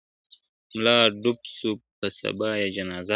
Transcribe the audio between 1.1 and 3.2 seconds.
ډوب سو په سبا یې جنازه سوه `